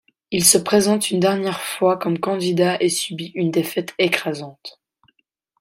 [0.31, 4.81] Il se présente une dernière fois comme candidat et subit une défaite écrasante.